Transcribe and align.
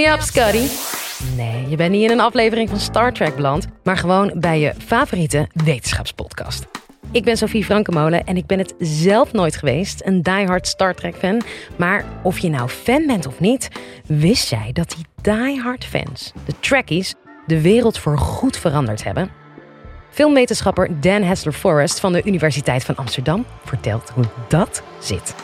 me 0.00 0.12
up, 0.12 0.20
Scotty. 0.20 0.66
Nee, 1.36 1.68
je 1.68 1.76
bent 1.76 1.90
niet 1.90 2.02
in 2.02 2.10
een 2.10 2.20
aflevering 2.20 2.68
van 2.68 2.78
Star 2.78 3.12
Trek 3.12 3.36
beland, 3.36 3.66
maar 3.84 3.96
gewoon 3.96 4.32
bij 4.34 4.60
je 4.60 4.74
favoriete 4.78 5.48
wetenschapspodcast. 5.64 6.66
Ik 7.12 7.24
ben 7.24 7.36
Sophie 7.36 7.64
Frankemolen 7.64 8.24
en 8.24 8.36
ik 8.36 8.46
ben 8.46 8.58
het 8.58 8.74
zelf 8.78 9.32
nooit 9.32 9.56
geweest, 9.56 10.02
een 10.04 10.22
diehard 10.22 10.66
Star 10.66 10.94
Trek 10.94 11.16
fan. 11.16 11.42
Maar 11.76 12.04
of 12.22 12.38
je 12.38 12.48
nou 12.48 12.68
fan 12.68 13.06
bent 13.06 13.26
of 13.26 13.40
niet, 13.40 13.68
wist 14.06 14.50
jij 14.50 14.70
dat 14.72 14.90
die 14.96 15.06
diehard 15.22 15.84
fans, 15.84 16.32
de 16.44 16.52
Trekkies, 16.60 17.14
de 17.46 17.60
wereld 17.60 17.98
voor 17.98 18.18
goed 18.18 18.56
veranderd 18.56 19.04
hebben? 19.04 19.30
Filmwetenschapper 20.10 21.00
Dan 21.00 21.22
Hessler 21.22 21.54
Forrest 21.54 22.00
van 22.00 22.12
de 22.12 22.22
Universiteit 22.24 22.84
van 22.84 22.96
Amsterdam 22.96 23.46
vertelt 23.64 24.10
hoe 24.14 24.24
dat 24.48 24.82
zit. 24.98 25.34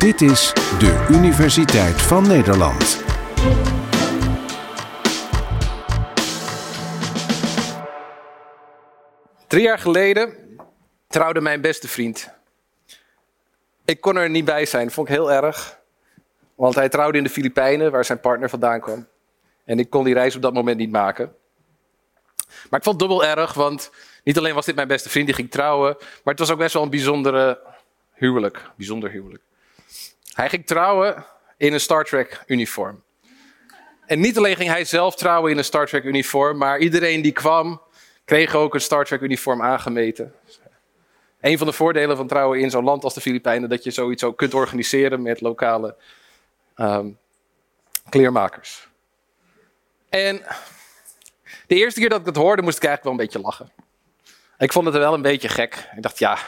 Dit 0.00 0.20
is 0.20 0.52
de 0.78 1.06
Universiteit 1.10 2.02
van 2.02 2.28
Nederland. 2.28 3.02
Drie 9.46 9.62
jaar 9.62 9.78
geleden 9.78 10.34
trouwde 11.08 11.40
mijn 11.40 11.60
beste 11.60 11.88
vriend. 11.88 12.30
Ik 13.84 14.00
kon 14.00 14.16
er 14.16 14.30
niet 14.30 14.44
bij 14.44 14.66
zijn, 14.66 14.90
vond 14.90 15.08
ik 15.08 15.14
heel 15.14 15.32
erg. 15.32 15.78
Want 16.54 16.74
hij 16.74 16.88
trouwde 16.88 17.18
in 17.18 17.24
de 17.24 17.30
Filipijnen, 17.30 17.90
waar 17.92 18.04
zijn 18.04 18.20
partner 18.20 18.48
vandaan 18.48 18.80
kwam. 18.80 19.06
En 19.64 19.78
ik 19.78 19.90
kon 19.90 20.04
die 20.04 20.14
reis 20.14 20.36
op 20.36 20.42
dat 20.42 20.54
moment 20.54 20.76
niet 20.76 20.90
maken. 20.90 21.34
Maar 22.70 22.78
ik 22.78 22.84
vond 22.84 23.00
het 23.00 23.08
dubbel 23.08 23.24
erg, 23.24 23.54
want 23.54 23.90
niet 24.24 24.38
alleen 24.38 24.54
was 24.54 24.66
dit 24.66 24.74
mijn 24.74 24.88
beste 24.88 25.08
vriend 25.08 25.26
die 25.26 25.34
ging 25.34 25.50
trouwen, 25.50 25.96
maar 25.98 26.34
het 26.34 26.38
was 26.38 26.50
ook 26.50 26.58
best 26.58 26.74
wel 26.74 26.82
een 26.82 26.90
bijzondere 26.90 27.60
huwelijk. 28.12 28.70
Bijzonder 28.76 29.10
huwelijk. 29.10 29.42
Hij 30.32 30.48
ging 30.48 30.66
trouwen 30.66 31.26
in 31.56 31.72
een 31.72 31.80
Star 31.80 32.04
Trek 32.04 32.42
uniform. 32.46 33.02
En 34.06 34.20
niet 34.20 34.36
alleen 34.36 34.56
ging 34.56 34.70
hij 34.70 34.84
zelf 34.84 35.14
trouwen 35.14 35.50
in 35.50 35.58
een 35.58 35.64
Star 35.64 35.86
Trek 35.86 36.04
uniform, 36.04 36.58
maar 36.58 36.78
iedereen 36.78 37.22
die 37.22 37.32
kwam, 37.32 37.82
kreeg 38.24 38.54
ook 38.54 38.74
een 38.74 38.80
Star 38.80 39.04
Trek 39.04 39.20
uniform 39.20 39.62
aangemeten. 39.62 40.34
Een 41.40 41.58
van 41.58 41.66
de 41.66 41.72
voordelen 41.72 42.16
van 42.16 42.26
trouwen 42.26 42.60
in 42.60 42.70
zo'n 42.70 42.84
land 42.84 43.04
als 43.04 43.14
de 43.14 43.20
Filipijnen, 43.20 43.68
dat 43.68 43.84
je 43.84 43.90
zoiets 43.90 44.24
ook 44.24 44.36
kunt 44.36 44.54
organiseren 44.54 45.22
met 45.22 45.40
lokale 45.40 45.96
um, 46.76 47.18
kleermakers. 48.08 48.88
En 50.08 50.42
de 51.66 51.74
eerste 51.74 52.00
keer 52.00 52.08
dat 52.08 52.20
ik 52.20 52.26
het 52.26 52.36
hoorde, 52.36 52.62
moest 52.62 52.76
ik 52.76 52.84
eigenlijk 52.84 53.02
wel 53.02 53.12
een 53.12 53.30
beetje 53.32 53.48
lachen. 53.48 53.72
Ik 54.58 54.72
vond 54.72 54.86
het 54.86 54.94
wel 54.94 55.14
een 55.14 55.22
beetje 55.22 55.48
gek. 55.48 55.88
Ik 55.96 56.02
dacht, 56.02 56.18
ja, 56.18 56.38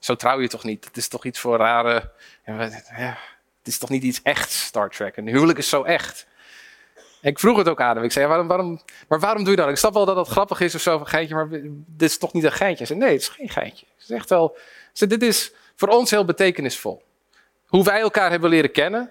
zo 0.00 0.16
trouw 0.16 0.40
je 0.40 0.48
toch 0.48 0.64
niet? 0.64 0.84
Het 0.84 0.96
is 0.96 1.08
toch 1.08 1.24
iets 1.24 1.38
voor 1.38 1.56
rare. 1.56 2.10
Ja, 2.46 2.56
het 3.58 3.68
is 3.68 3.78
toch 3.78 3.90
niet 3.90 4.02
iets 4.02 4.22
echt 4.22 4.50
Star 4.50 4.90
Trek? 4.90 5.16
Een 5.16 5.26
huwelijk 5.28 5.58
is 5.58 5.68
zo 5.68 5.82
echt. 5.82 6.26
ik 7.22 7.38
vroeg 7.38 7.58
het 7.58 7.68
ook 7.68 7.80
aan 7.80 7.96
hem. 7.96 8.04
Ik 8.04 8.12
zei, 8.12 8.26
waarom, 8.26 8.46
waarom, 8.46 8.80
maar 9.08 9.20
waarom 9.20 9.42
doe 9.44 9.50
je 9.52 9.60
dat? 9.60 9.68
Ik 9.68 9.76
snap 9.76 9.94
wel 9.94 10.04
dat 10.04 10.16
het 10.16 10.28
grappig 10.28 10.60
is 10.60 10.74
of 10.74 10.80
zo, 10.80 10.98
een 10.98 11.06
geintje, 11.06 11.34
maar 11.34 11.48
dit 11.86 12.10
is 12.10 12.18
toch 12.18 12.32
niet 12.32 12.44
een 12.44 12.52
geintje? 12.52 12.76
Hij 12.76 12.86
zei, 12.86 12.98
nee, 12.98 13.12
het 13.12 13.20
is 13.20 13.28
geen 13.28 13.48
geintje. 13.48 13.86
Het 13.94 14.04
is 14.08 14.10
echt 14.10 14.28
wel, 14.28 14.56
dit 14.92 15.22
is 15.22 15.52
voor 15.76 15.88
ons 15.88 16.10
heel 16.10 16.24
betekenisvol. 16.24 17.02
Hoe 17.66 17.84
wij 17.84 18.00
elkaar 18.00 18.30
hebben 18.30 18.50
leren 18.50 18.72
kennen. 18.72 19.10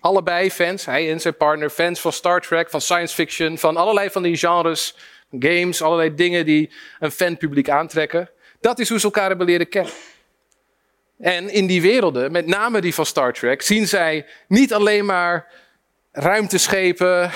Allebei 0.00 0.50
fans, 0.50 0.84
hij 0.84 1.10
en 1.10 1.20
zijn 1.20 1.36
partner, 1.36 1.70
fans 1.70 2.00
van 2.00 2.12
Star 2.12 2.40
Trek, 2.40 2.70
van 2.70 2.80
science 2.80 3.14
fiction, 3.14 3.58
van 3.58 3.76
allerlei 3.76 4.10
van 4.10 4.22
die 4.22 4.36
genres, 4.36 4.96
games, 5.38 5.82
allerlei 5.82 6.14
dingen 6.14 6.44
die 6.44 6.72
een 6.98 7.10
fanpubliek 7.10 7.68
aantrekken. 7.68 8.30
Dat 8.62 8.78
is 8.78 8.88
hoe 8.88 8.98
ze 8.98 9.04
elkaar 9.04 9.28
hebben 9.28 9.46
leren 9.46 9.68
kennen. 9.68 9.92
En 11.18 11.48
in 11.48 11.66
die 11.66 11.82
werelden, 11.82 12.32
met 12.32 12.46
name 12.46 12.80
die 12.80 12.94
van 12.94 13.06
Star 13.06 13.32
Trek, 13.32 13.62
zien 13.62 13.88
zij 13.88 14.26
niet 14.48 14.72
alleen 14.72 15.04
maar 15.04 15.52
ruimteschepen, 16.12 17.30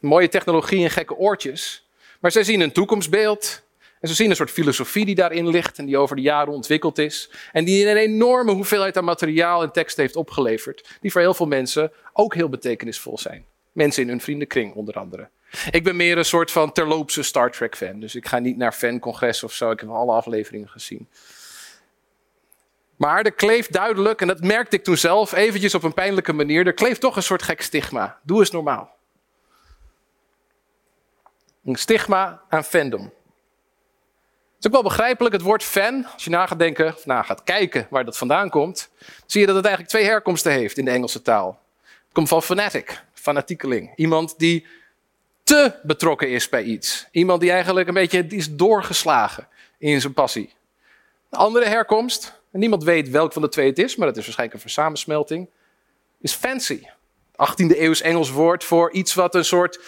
mooie 0.00 0.28
technologie 0.28 0.84
en 0.84 0.90
gekke 0.90 1.16
oortjes, 1.16 1.88
maar 2.20 2.30
zij 2.30 2.44
zien 2.44 2.60
een 2.60 2.72
toekomstbeeld. 2.72 3.62
En 4.00 4.08
ze 4.08 4.14
zien 4.14 4.30
een 4.30 4.36
soort 4.36 4.50
filosofie 4.50 5.04
die 5.04 5.14
daarin 5.14 5.48
ligt 5.48 5.78
en 5.78 5.86
die 5.86 5.98
over 5.98 6.16
de 6.16 6.22
jaren 6.22 6.52
ontwikkeld 6.52 6.98
is. 6.98 7.30
En 7.52 7.64
die 7.64 7.88
een 7.88 7.96
enorme 7.96 8.52
hoeveelheid 8.52 8.96
aan 8.96 9.04
materiaal 9.04 9.62
en 9.62 9.72
tekst 9.72 9.96
heeft 9.96 10.16
opgeleverd. 10.16 10.88
Die 11.00 11.12
voor 11.12 11.20
heel 11.20 11.34
veel 11.34 11.46
mensen 11.46 11.92
ook 12.12 12.34
heel 12.34 12.48
betekenisvol 12.48 13.18
zijn. 13.18 13.44
Mensen 13.72 14.02
in 14.02 14.08
hun 14.08 14.20
vriendenkring 14.20 14.74
onder 14.74 14.94
andere. 14.94 15.28
Ik 15.70 15.84
ben 15.84 15.96
meer 15.96 16.18
een 16.18 16.24
soort 16.24 16.50
van 16.50 16.72
terloopse 16.72 17.22
Star 17.22 17.50
Trek 17.50 17.76
fan. 17.76 18.00
Dus 18.00 18.14
ik 18.14 18.28
ga 18.28 18.38
niet 18.38 18.56
naar 18.56 18.72
fancongres 18.72 19.42
of 19.42 19.52
zo. 19.52 19.70
Ik 19.70 19.80
heb 19.80 19.88
alle 19.88 20.12
afleveringen 20.12 20.68
gezien. 20.68 21.08
Maar 22.96 23.24
er 23.24 23.32
kleeft 23.32 23.72
duidelijk, 23.72 24.20
en 24.20 24.26
dat 24.26 24.40
merkte 24.40 24.76
ik 24.76 24.84
toen 24.84 24.96
zelf, 24.96 25.32
eventjes 25.32 25.74
op 25.74 25.82
een 25.82 25.94
pijnlijke 25.94 26.32
manier, 26.32 26.66
er 26.66 26.72
kleeft 26.72 27.00
toch 27.00 27.16
een 27.16 27.22
soort 27.22 27.42
gek 27.42 27.62
stigma. 27.62 28.18
Doe 28.22 28.38
eens 28.38 28.50
normaal. 28.50 28.96
Een 31.64 31.76
stigma 31.76 32.42
aan 32.48 32.64
fandom. 32.64 33.02
Het 33.02 34.64
is 34.64 34.66
ook 34.66 34.72
wel 34.72 34.82
begrijpelijk, 34.82 35.34
het 35.34 35.44
woord 35.44 35.62
fan, 35.62 36.06
als 36.12 36.24
je 36.24 36.30
na 36.30 36.46
gaat 36.46 36.58
denken, 36.58 36.94
of 36.94 37.06
na 37.06 37.22
gaat 37.22 37.42
kijken 37.42 37.86
waar 37.90 38.04
dat 38.04 38.16
vandaan 38.16 38.50
komt, 38.50 38.88
zie 39.26 39.40
je 39.40 39.46
dat 39.46 39.56
het 39.56 39.64
eigenlijk 39.64 39.94
twee 39.94 40.04
herkomsten 40.04 40.52
heeft 40.52 40.78
in 40.78 40.84
de 40.84 40.90
Engelse 40.90 41.22
taal. 41.22 41.60
Het 41.82 42.12
komt 42.12 42.28
van 42.28 42.42
fanatic, 42.42 43.04
fanatiekeling. 43.14 43.92
Iemand 43.96 44.38
die 44.38 44.66
te 45.46 45.72
betrokken 45.82 46.30
is 46.30 46.48
bij 46.48 46.62
iets. 46.62 47.06
Iemand 47.10 47.40
die 47.40 47.50
eigenlijk 47.50 47.88
een 47.88 47.94
beetje 47.94 48.26
is 48.28 48.56
doorgeslagen 48.56 49.48
in 49.78 50.00
zijn 50.00 50.12
passie. 50.12 50.52
Een 51.30 51.38
andere 51.38 51.66
herkomst, 51.66 52.40
en 52.52 52.60
niemand 52.60 52.84
weet 52.84 53.08
welk 53.08 53.32
van 53.32 53.42
de 53.42 53.48
twee 53.48 53.68
het 53.68 53.78
is, 53.78 53.96
maar 53.96 54.06
dat 54.06 54.16
is 54.16 54.24
waarschijnlijk 54.24 54.62
een 54.64 54.70
samensmelting, 54.70 55.48
is 56.20 56.32
fancy. 56.32 56.80
18e 57.32 57.78
eeuws 57.78 58.00
Engels 58.00 58.30
woord 58.30 58.64
voor 58.64 58.92
iets 58.92 59.14
wat 59.14 59.34
een 59.34 59.44
soort 59.44 59.80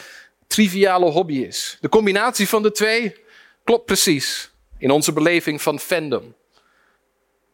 triviale 0.46 1.10
hobby 1.10 1.38
is. 1.38 1.78
De 1.80 1.88
combinatie 1.88 2.48
van 2.48 2.62
de 2.62 2.72
twee 2.72 3.16
klopt 3.64 3.84
precies 3.84 4.50
in 4.78 4.90
onze 4.90 5.12
beleving 5.12 5.62
van 5.62 5.78
fandom. 5.78 6.34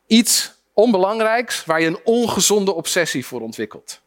Iets 0.07 0.53
onbelangrijks 0.73 1.65
waar 1.65 1.81
je 1.81 1.87
een 1.87 2.01
ongezonde 2.05 2.73
obsessie 2.73 3.27
voor 3.27 3.41
ontwikkelt. 3.41 4.01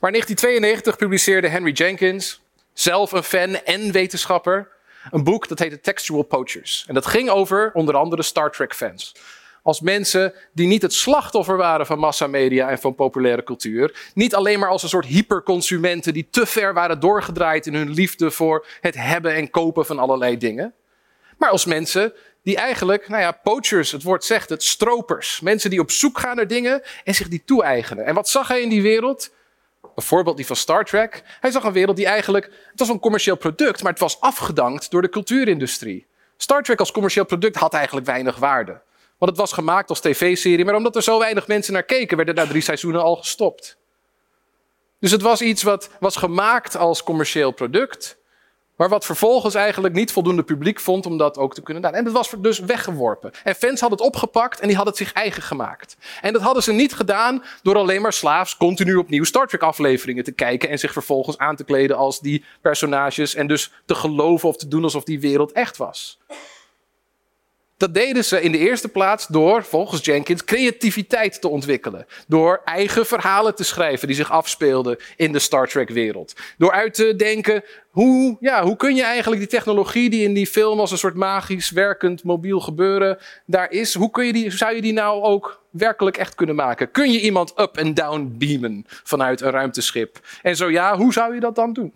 Maar 0.00 0.12
in 0.12 0.18
1992 0.18 0.96
publiceerde 0.96 1.48
Henry 1.48 1.72
Jenkins, 1.72 2.40
zelf 2.72 3.12
een 3.12 3.22
fan 3.22 3.54
en 3.54 3.92
wetenschapper, 3.92 4.68
een 5.10 5.24
boek 5.24 5.48
dat 5.48 5.58
heette 5.58 5.80
Textual 5.80 6.22
Poachers. 6.22 6.84
En 6.88 6.94
dat 6.94 7.06
ging 7.06 7.28
over 7.28 7.70
onder 7.72 7.96
andere 7.96 8.22
Star 8.22 8.50
Trek 8.50 8.74
fans. 8.74 9.14
Als 9.62 9.80
mensen 9.80 10.34
die 10.52 10.66
niet 10.66 10.82
het 10.82 10.92
slachtoffer 10.92 11.56
waren 11.56 11.86
van 11.86 11.98
massamedia 11.98 12.70
en 12.70 12.78
van 12.78 12.94
populaire 12.94 13.42
cultuur. 13.42 14.10
Niet 14.14 14.34
alleen 14.34 14.58
maar 14.58 14.68
als 14.68 14.82
een 14.82 14.88
soort 14.88 15.06
hyperconsumenten 15.06 16.12
die 16.12 16.28
te 16.30 16.46
ver 16.46 16.74
waren 16.74 17.00
doorgedraaid 17.00 17.66
in 17.66 17.74
hun 17.74 17.90
liefde 17.90 18.30
voor 18.30 18.66
het 18.80 18.94
hebben 18.94 19.34
en 19.34 19.50
kopen 19.50 19.86
van 19.86 19.98
allerlei 19.98 20.38
dingen. 20.38 20.74
Maar 21.38 21.50
als 21.50 21.64
mensen 21.64 22.12
die 22.42 22.56
eigenlijk, 22.56 23.08
nou 23.08 23.22
ja, 23.22 23.32
poachers, 23.32 23.92
het 23.92 24.02
woord 24.02 24.24
zegt 24.24 24.48
het, 24.48 24.62
stropers. 24.62 25.40
Mensen 25.40 25.70
die 25.70 25.80
op 25.80 25.90
zoek 25.90 26.18
gaan 26.18 26.36
naar 26.36 26.46
dingen 26.46 26.82
en 27.04 27.14
zich 27.14 27.28
die 27.28 27.42
toe-eigenen. 27.44 28.04
En 28.04 28.14
wat 28.14 28.28
zag 28.28 28.48
hij 28.48 28.60
in 28.60 28.68
die 28.68 28.82
wereld? 28.82 29.30
Bijvoorbeeld 29.94 30.36
die 30.36 30.46
van 30.46 30.56
Star 30.56 30.84
Trek. 30.84 31.22
Hij 31.40 31.50
zag 31.50 31.64
een 31.64 31.72
wereld 31.72 31.96
die 31.96 32.06
eigenlijk, 32.06 32.44
het 32.44 32.78
was 32.78 32.88
een 32.88 33.00
commercieel 33.00 33.36
product, 33.36 33.82
maar 33.82 33.92
het 33.92 34.00
was 34.00 34.20
afgedankt 34.20 34.90
door 34.90 35.02
de 35.02 35.08
cultuurindustrie. 35.08 36.06
Star 36.36 36.62
Trek 36.62 36.78
als 36.78 36.92
commercieel 36.92 37.24
product 37.24 37.56
had 37.56 37.74
eigenlijk 37.74 38.06
weinig 38.06 38.36
waarde. 38.36 38.82
Want 39.18 39.30
het 39.30 39.40
was 39.40 39.52
gemaakt 39.52 39.88
als 39.88 40.00
tv-serie, 40.00 40.64
maar 40.64 40.74
omdat 40.74 40.96
er 40.96 41.02
zo 41.02 41.18
weinig 41.18 41.46
mensen 41.46 41.72
naar 41.72 41.82
keken, 41.82 42.16
werden 42.16 42.34
na 42.34 42.46
drie 42.46 42.62
seizoenen 42.62 43.02
al 43.02 43.16
gestopt. 43.16 43.78
Dus 44.98 45.10
het 45.10 45.22
was 45.22 45.40
iets 45.40 45.62
wat 45.62 45.90
was 46.00 46.16
gemaakt 46.16 46.76
als 46.76 47.02
commercieel 47.02 47.50
product, 47.50 48.18
maar 48.80 48.88
wat 48.88 49.04
vervolgens 49.04 49.54
eigenlijk 49.54 49.94
niet 49.94 50.12
voldoende 50.12 50.42
publiek 50.42 50.80
vond 50.80 51.06
om 51.06 51.16
dat 51.16 51.38
ook 51.38 51.54
te 51.54 51.62
kunnen 51.62 51.82
doen. 51.82 51.92
En 51.92 52.04
dat 52.04 52.12
was 52.12 52.34
dus 52.38 52.58
weggeworpen. 52.58 53.32
En 53.44 53.54
fans 53.54 53.80
hadden 53.80 53.98
het 53.98 54.06
opgepakt 54.06 54.60
en 54.60 54.66
die 54.66 54.76
hadden 54.76 54.94
het 54.94 55.02
zich 55.02 55.12
eigen 55.12 55.42
gemaakt. 55.42 55.96
En 56.20 56.32
dat 56.32 56.42
hadden 56.42 56.62
ze 56.62 56.72
niet 56.72 56.94
gedaan 56.94 57.44
door 57.62 57.76
alleen 57.76 58.02
maar 58.02 58.12
slaafs 58.12 58.56
continu 58.56 58.94
opnieuw 58.94 59.24
Star 59.24 59.46
Trek 59.46 59.62
afleveringen 59.62 60.24
te 60.24 60.32
kijken 60.32 60.68
en 60.68 60.78
zich 60.78 60.92
vervolgens 60.92 61.38
aan 61.38 61.56
te 61.56 61.64
kleden 61.64 61.96
als 61.96 62.20
die 62.20 62.44
personages 62.60 63.34
en 63.34 63.46
dus 63.46 63.72
te 63.84 63.94
geloven 63.94 64.48
of 64.48 64.56
te 64.56 64.68
doen 64.68 64.82
alsof 64.82 65.04
die 65.04 65.20
wereld 65.20 65.52
echt 65.52 65.76
was. 65.76 66.18
Dat 67.80 67.94
deden 67.94 68.24
ze 68.24 68.42
in 68.42 68.52
de 68.52 68.58
eerste 68.58 68.88
plaats 68.88 69.26
door, 69.26 69.64
volgens 69.64 70.04
Jenkins, 70.04 70.44
creativiteit 70.44 71.40
te 71.40 71.48
ontwikkelen. 71.48 72.06
Door 72.26 72.60
eigen 72.64 73.06
verhalen 73.06 73.54
te 73.54 73.64
schrijven 73.64 74.06
die 74.06 74.16
zich 74.16 74.30
afspeelden 74.30 74.96
in 75.16 75.32
de 75.32 75.38
Star 75.38 75.68
Trek-wereld. 75.68 76.34
Door 76.58 76.72
uit 76.72 76.94
te 76.94 77.16
denken, 77.16 77.64
hoe, 77.90 78.36
ja, 78.40 78.62
hoe 78.62 78.76
kun 78.76 78.94
je 78.94 79.02
eigenlijk 79.02 79.40
die 79.40 79.50
technologie 79.50 80.10
die 80.10 80.22
in 80.22 80.34
die 80.34 80.46
film 80.46 80.80
als 80.80 80.90
een 80.90 80.98
soort 80.98 81.14
magisch 81.14 81.70
werkend 81.70 82.24
mobiel 82.24 82.60
gebeuren 82.60 83.18
daar 83.46 83.70
is, 83.70 83.94
hoe, 83.94 84.10
kun 84.10 84.26
je 84.26 84.32
die, 84.32 84.50
zou 84.50 84.74
je 84.74 84.82
die 84.82 84.92
nou 84.92 85.22
ook 85.22 85.62
werkelijk 85.70 86.16
echt 86.16 86.34
kunnen 86.34 86.54
maken? 86.54 86.90
Kun 86.90 87.12
je 87.12 87.20
iemand 87.20 87.60
up 87.60 87.76
en 87.76 87.94
down 87.94 88.34
beamen 88.38 88.84
vanuit 88.86 89.40
een 89.40 89.50
ruimteschip? 89.50 90.18
En 90.42 90.56
zo 90.56 90.70
ja, 90.70 90.96
hoe 90.96 91.12
zou 91.12 91.34
je 91.34 91.40
dat 91.40 91.54
dan 91.54 91.72
doen? 91.72 91.92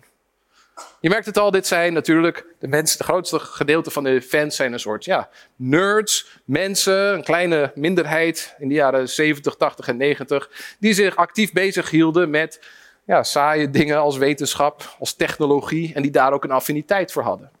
Je 0.99 1.09
merkt 1.09 1.25
het 1.25 1.37
al, 1.37 1.51
dit 1.51 1.67
zijn 1.67 1.93
natuurlijk 1.93 2.45
de 2.59 2.67
mensen, 2.67 2.97
de 2.97 3.03
grootste 3.03 3.39
gedeelte 3.39 3.91
van 3.91 4.03
de 4.03 4.21
fans 4.21 4.55
zijn 4.55 4.73
een 4.73 4.79
soort 4.79 5.05
ja, 5.05 5.29
nerds, 5.55 6.39
mensen, 6.45 7.13
een 7.13 7.23
kleine 7.23 7.71
minderheid 7.75 8.55
in 8.57 8.67
de 8.67 8.73
jaren 8.73 9.09
70, 9.09 9.55
80 9.55 9.87
en 9.87 9.97
90, 9.97 10.75
die 10.79 10.93
zich 10.93 11.15
actief 11.15 11.51
bezig 11.51 11.89
hielden 11.89 12.29
met 12.29 12.59
ja, 13.05 13.23
saaie 13.23 13.69
dingen 13.69 13.97
als 13.97 14.17
wetenschap, 14.17 14.95
als 14.99 15.13
technologie 15.13 15.93
en 15.93 16.01
die 16.01 16.11
daar 16.11 16.33
ook 16.33 16.43
een 16.43 16.51
affiniteit 16.51 17.11
voor 17.11 17.23
hadden. 17.23 17.51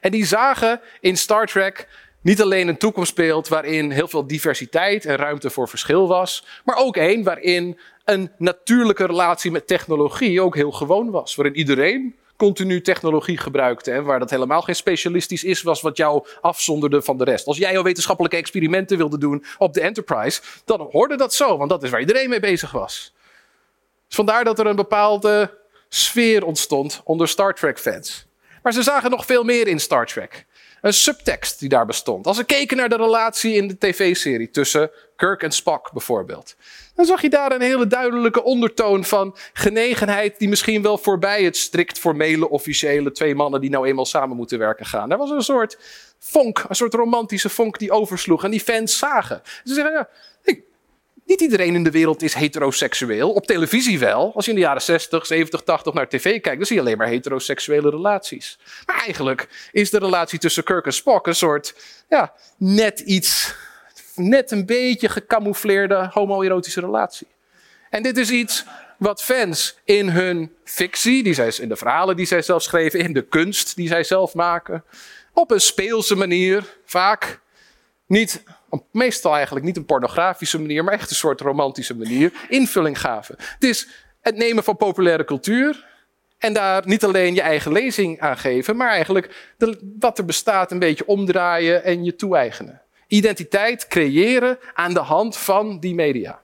En 0.00 0.10
die 0.10 0.26
zagen 0.26 0.80
in 1.00 1.16
Star 1.16 1.46
Trek 1.46 1.88
niet 2.22 2.42
alleen 2.42 2.68
een 2.68 2.78
toekomstbeeld 2.78 3.48
waarin 3.48 3.90
heel 3.90 4.08
veel 4.08 4.26
diversiteit 4.26 5.04
en 5.04 5.16
ruimte 5.16 5.50
voor 5.50 5.68
verschil 5.68 6.08
was, 6.08 6.44
maar 6.64 6.76
ook 6.76 6.96
één 6.96 7.22
waarin 7.22 7.78
een 8.04 8.32
natuurlijke 8.38 9.06
relatie 9.06 9.50
met 9.50 9.66
technologie 9.66 10.40
ook 10.40 10.54
heel 10.54 10.72
gewoon 10.72 11.10
was. 11.10 11.34
Waarin 11.34 11.56
iedereen 11.56 12.14
continu 12.36 12.80
technologie 12.80 13.38
gebruikte 13.38 13.90
en 13.90 14.04
waar 14.04 14.18
dat 14.18 14.30
helemaal 14.30 14.62
geen 14.62 14.76
specialistisch 14.76 15.44
is, 15.44 15.62
was 15.62 15.80
wat 15.80 15.96
jou 15.96 16.26
afzonderde 16.40 17.02
van 17.02 17.18
de 17.18 17.24
rest. 17.24 17.46
Als 17.46 17.56
jij 17.56 17.72
jouw 17.72 17.82
wetenschappelijke 17.82 18.36
experimenten 18.36 18.96
wilde 18.96 19.18
doen 19.18 19.44
op 19.58 19.74
de 19.74 19.80
Enterprise, 19.80 20.40
dan 20.64 20.88
hoorde 20.90 21.16
dat 21.16 21.34
zo, 21.34 21.56
want 21.56 21.70
dat 21.70 21.82
is 21.82 21.90
waar 21.90 22.00
iedereen 22.00 22.28
mee 22.28 22.40
bezig 22.40 22.70
was. 22.70 23.14
Dus 24.06 24.16
vandaar 24.16 24.44
dat 24.44 24.58
er 24.58 24.66
een 24.66 24.76
bepaalde 24.76 25.58
sfeer 25.88 26.44
ontstond 26.44 27.00
onder 27.04 27.28
Star 27.28 27.54
Trek 27.54 27.78
fans. 27.78 28.26
Maar 28.62 28.72
ze 28.72 28.82
zagen 28.82 29.10
nog 29.10 29.26
veel 29.26 29.44
meer 29.44 29.66
in 29.66 29.80
Star 29.80 30.06
Trek. 30.06 30.46
Een 30.80 30.92
subtekst 30.92 31.58
die 31.58 31.68
daar 31.68 31.86
bestond. 31.86 32.26
Als 32.26 32.36
ze 32.36 32.44
keken 32.44 32.76
naar 32.76 32.88
de 32.88 32.96
relatie 32.96 33.54
in 33.54 33.68
de 33.68 33.78
tv-serie 33.78 34.50
tussen 34.50 34.90
Kirk 35.16 35.42
en 35.42 35.52
Spock 35.52 35.92
bijvoorbeeld. 35.92 36.56
Dan 36.94 37.04
zag 37.04 37.22
je 37.22 37.30
daar 37.30 37.52
een 37.52 37.60
hele 37.60 37.86
duidelijke 37.86 38.42
ondertoon 38.42 39.04
van 39.04 39.36
genegenheid 39.52 40.38
die 40.38 40.48
misschien 40.48 40.82
wel 40.82 40.98
voorbij 40.98 41.44
het 41.44 41.56
strikt 41.56 41.98
formele 41.98 42.48
officiële 42.48 43.12
twee 43.12 43.34
mannen 43.34 43.60
die 43.60 43.70
nou 43.70 43.86
eenmaal 43.86 44.06
samen 44.06 44.36
moeten 44.36 44.58
werken 44.58 44.86
gaan. 44.86 45.10
Er 45.10 45.18
was 45.18 45.30
een 45.30 45.42
soort 45.42 45.78
vonk, 46.18 46.64
een 46.68 46.76
soort 46.76 46.94
romantische 46.94 47.48
vonk 47.48 47.78
die 47.78 47.92
oversloeg 47.92 48.44
en 48.44 48.50
die 48.50 48.60
fans 48.60 48.98
zagen. 48.98 49.42
Ze 49.64 49.74
zeggen, 49.74 49.92
ja, 49.92 50.08
niet 51.30 51.40
iedereen 51.40 51.74
in 51.74 51.84
de 51.84 51.90
wereld 51.90 52.22
is 52.22 52.34
heteroseksueel. 52.34 53.32
Op 53.32 53.46
televisie 53.46 53.98
wel. 53.98 54.32
Als 54.34 54.44
je 54.44 54.50
in 54.50 54.56
de 54.56 54.62
jaren 54.62 54.82
60, 54.82 55.26
70, 55.26 55.62
80 55.62 55.94
naar 55.94 56.08
tv 56.08 56.40
kijkt, 56.40 56.56
dan 56.56 56.66
zie 56.66 56.76
je 56.76 56.82
alleen 56.82 56.96
maar 56.96 57.06
heteroseksuele 57.06 57.90
relaties. 57.90 58.58
Maar 58.86 58.96
eigenlijk 59.04 59.68
is 59.72 59.90
de 59.90 59.98
relatie 59.98 60.38
tussen 60.38 60.64
Kirk 60.64 60.86
en 60.86 60.92
Spock 60.92 61.26
een 61.26 61.34
soort, 61.34 61.74
ja, 62.08 62.32
net 62.56 63.00
iets, 63.00 63.54
net 64.14 64.50
een 64.50 64.66
beetje 64.66 65.08
gecamoufleerde 65.08 66.08
homoerotische 66.12 66.80
relatie. 66.80 67.26
En 67.90 68.02
dit 68.02 68.16
is 68.16 68.30
iets 68.30 68.64
wat 68.98 69.22
fans 69.22 69.78
in 69.84 70.08
hun 70.08 70.54
fictie, 70.64 71.22
die 71.22 71.34
zij, 71.34 71.52
in 71.58 71.68
de 71.68 71.76
verhalen 71.76 72.16
die 72.16 72.26
zij 72.26 72.42
zelf 72.42 72.62
schreven, 72.62 73.00
in 73.00 73.12
de 73.12 73.22
kunst 73.22 73.76
die 73.76 73.88
zij 73.88 74.04
zelf 74.04 74.34
maken, 74.34 74.84
op 75.32 75.50
een 75.50 75.60
speelse 75.60 76.14
manier, 76.14 76.76
vaak 76.84 77.40
niet 78.06 78.42
meestal 78.92 79.34
eigenlijk 79.34 79.64
niet 79.64 79.76
een 79.76 79.84
pornografische 79.84 80.60
manier, 80.60 80.84
maar 80.84 80.94
echt 80.94 81.10
een 81.10 81.16
soort 81.16 81.40
romantische 81.40 81.96
manier, 81.96 82.32
invulling 82.48 83.00
gaven. 83.00 83.34
Het 83.38 83.64
is 83.64 83.88
het 84.20 84.36
nemen 84.36 84.64
van 84.64 84.76
populaire 84.76 85.24
cultuur 85.24 85.86
en 86.38 86.52
daar 86.52 86.82
niet 86.86 87.04
alleen 87.04 87.34
je 87.34 87.40
eigen 87.40 87.72
lezing 87.72 88.20
aan 88.20 88.36
geven, 88.36 88.76
maar 88.76 88.90
eigenlijk 88.90 89.54
wat 89.98 90.18
er 90.18 90.24
bestaat 90.24 90.70
een 90.70 90.78
beetje 90.78 91.06
omdraaien 91.06 91.84
en 91.84 92.04
je 92.04 92.16
toe-eigenen. 92.16 92.82
Identiteit 93.06 93.86
creëren 93.86 94.58
aan 94.74 94.94
de 94.94 95.00
hand 95.00 95.36
van 95.36 95.80
die 95.80 95.94
media. 95.94 96.40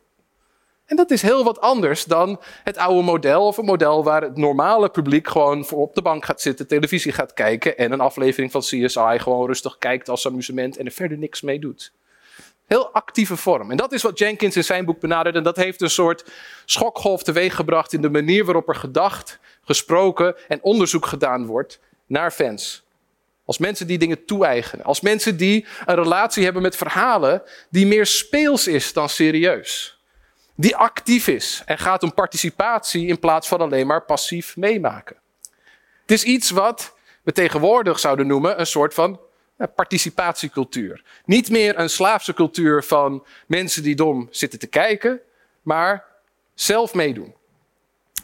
En 0.87 0.97
dat 0.97 1.11
is 1.11 1.23
heel 1.23 1.45
wat 1.45 1.61
anders 1.61 2.05
dan 2.05 2.41
het 2.65 2.77
oude 2.77 3.03
model, 3.03 3.47
of 3.47 3.57
een 3.57 3.65
model 3.65 4.05
waar 4.05 4.23
het 4.23 4.37
normale 4.37 4.89
publiek 4.89 5.29
gewoon 5.29 5.65
voor 5.65 5.79
op 5.79 5.95
de 5.95 6.03
bank 6.03 6.25
gaat 6.25 6.41
zitten, 6.41 6.67
televisie 6.67 7.13
gaat 7.13 7.33
kijken 7.33 7.79
en 7.79 7.93
een 7.93 8.01
aflevering 8.01 8.51
van 8.53 8.61
CSI 8.61 9.19
gewoon 9.19 9.47
rustig 9.47 9.79
kijkt 9.79 10.09
als 10.09 10.27
amusement 10.27 10.77
en 10.77 10.87
er 10.87 10.93
verder 10.93 11.19
niks 11.19 11.41
mee 11.41 11.59
doet. 11.59 11.93
Heel 12.67 12.91
actieve 12.93 13.37
vorm. 13.37 13.71
En 13.71 13.77
dat 13.77 13.93
is 13.93 14.03
wat 14.03 14.19
Jenkins 14.19 14.57
in 14.57 14.65
zijn 14.65 14.85
boek 14.85 15.01
benadert. 15.01 15.35
En 15.35 15.43
dat 15.43 15.57
heeft 15.57 15.81
een 15.81 15.91
soort 15.91 16.25
schokgolf 16.65 17.23
teweeggebracht 17.23 17.93
in 17.93 18.01
de 18.01 18.11
manier 18.11 18.45
waarop 18.45 18.69
er 18.69 18.75
gedacht, 18.75 19.39
gesproken 19.65 20.37
en 20.49 20.63
onderzoek 20.63 21.07
gedaan 21.07 21.47
wordt 21.47 21.81
naar 22.07 22.31
fans. 22.31 22.85
Als 23.45 23.59
mensen 23.59 23.87
die 23.87 23.99
dingen 23.99 24.25
toe-eigenen. 24.25 24.85
Als 24.85 25.01
mensen 25.01 25.37
die 25.37 25.67
een 25.85 25.95
relatie 25.95 26.45
hebben 26.45 26.63
met 26.63 26.77
verhalen 26.77 27.43
die 27.71 27.87
meer 27.87 28.07
speels 28.07 28.67
is 28.67 28.93
dan 28.93 29.09
serieus. 29.09 30.01
Die 30.55 30.77
actief 30.77 31.29
is 31.29 31.63
en 31.67 31.79
gaat 31.79 32.03
om 32.03 32.15
participatie 32.15 33.07
in 33.07 33.19
plaats 33.19 33.49
van 33.49 33.61
alleen 33.61 33.87
maar 33.87 34.05
passief 34.05 34.57
meemaken. 34.57 35.17
Het 36.01 36.11
is 36.11 36.23
iets 36.23 36.51
wat 36.51 36.95
we 37.23 37.33
tegenwoordig 37.33 37.99
zouden 37.99 38.27
noemen 38.27 38.61
een 38.61 38.67
soort 38.67 38.95
van 38.95 39.21
participatiecultuur. 39.75 41.03
Niet 41.25 41.51
meer 41.51 41.79
een 41.79 41.91
slaafse 41.91 42.35
cultuur 42.35 42.83
van 42.85 43.27
mensen 43.47 43.83
die 43.83 43.95
dom 43.95 44.29
zitten 44.31 44.59
te 44.59 44.67
kijken, 44.67 45.21
maar 45.63 46.05
zelf 46.55 46.95
meedoen. 46.95 47.35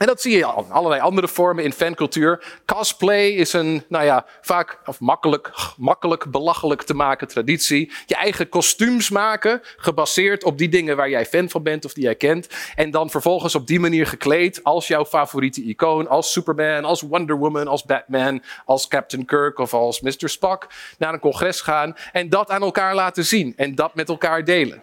En 0.03 0.09
dat 0.09 0.21
zie 0.21 0.37
je 0.37 0.45
al 0.45 0.65
in 0.65 0.71
allerlei 0.71 1.01
andere 1.01 1.29
vormen 1.29 1.65
in 1.65 1.73
fancultuur. 1.73 2.61
Cosplay 2.67 3.29
is 3.29 3.53
een, 3.53 3.85
nou 3.89 4.05
ja, 4.05 4.27
vaak 4.41 4.79
of 4.85 5.01
makkelijk, 5.01 5.53
makkelijk 5.77 6.31
belachelijk 6.31 6.83
te 6.83 6.95
maken 6.95 7.29
traditie. 7.29 7.93
Je 8.07 8.15
eigen 8.15 8.49
kostuums 8.49 9.11
maken, 9.11 9.61
gebaseerd 9.77 10.45
op 10.45 10.59
die 10.59 10.69
dingen 10.69 10.97
waar 10.97 11.11
jij 11.11 11.27
fan 11.27 11.49
van 11.49 11.63
bent 11.63 11.85
of 11.85 11.93
die 11.93 12.03
jij 12.03 12.15
kent. 12.15 12.49
En 12.75 12.91
dan 12.91 13.11
vervolgens 13.11 13.55
op 13.55 13.67
die 13.67 13.81
manier 13.81 14.07
gekleed 14.07 14.65
als 14.65 14.87
jouw 14.87 15.05
favoriete 15.05 15.63
icoon, 15.63 16.09
als 16.09 16.33
Superman, 16.33 16.85
als 16.85 17.01
Wonder 17.01 17.39
Woman, 17.39 17.69
als 17.69 17.85
Batman, 17.85 18.43
als 18.65 18.89
Captain 18.89 19.25
Kirk 19.25 19.59
of 19.59 19.75
als 19.75 20.01
Mr. 20.01 20.29
Spock 20.29 20.67
naar 20.99 21.13
een 21.13 21.21
congres 21.21 21.61
gaan 21.61 21.97
en 22.13 22.29
dat 22.29 22.51
aan 22.51 22.63
elkaar 22.63 22.95
laten 22.95 23.25
zien 23.25 23.53
en 23.57 23.75
dat 23.75 23.95
met 23.95 24.09
elkaar 24.09 24.45
delen. 24.45 24.83